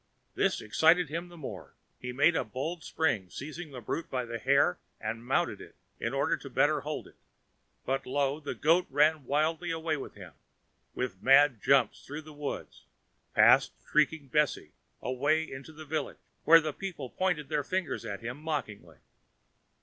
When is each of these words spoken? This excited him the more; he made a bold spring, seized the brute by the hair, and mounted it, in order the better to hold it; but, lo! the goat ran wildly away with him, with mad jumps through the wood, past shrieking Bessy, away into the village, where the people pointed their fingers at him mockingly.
This 0.33 0.61
excited 0.61 1.09
him 1.09 1.27
the 1.29 1.37
more; 1.37 1.75
he 1.99 2.11
made 2.11 2.35
a 2.35 2.43
bold 2.43 2.83
spring, 2.83 3.29
seized 3.29 3.71
the 3.71 3.81
brute 3.81 4.09
by 4.09 4.25
the 4.25 4.39
hair, 4.39 4.79
and 4.99 5.23
mounted 5.23 5.61
it, 5.61 5.75
in 5.99 6.11
order 6.11 6.35
the 6.35 6.49
better 6.49 6.77
to 6.77 6.81
hold 6.81 7.07
it; 7.07 7.17
but, 7.85 8.07
lo! 8.07 8.39
the 8.39 8.55
goat 8.55 8.87
ran 8.89 9.25
wildly 9.25 9.69
away 9.69 9.97
with 9.97 10.15
him, 10.15 10.33
with 10.95 11.21
mad 11.21 11.61
jumps 11.61 12.03
through 12.03 12.23
the 12.23 12.33
wood, 12.33 12.69
past 13.35 13.73
shrieking 13.91 14.27
Bessy, 14.27 14.71
away 15.03 15.43
into 15.43 15.71
the 15.71 15.85
village, 15.85 16.17
where 16.45 16.59
the 16.59 16.73
people 16.73 17.11
pointed 17.11 17.47
their 17.49 17.63
fingers 17.63 18.03
at 18.03 18.21
him 18.21 18.37
mockingly. 18.37 18.97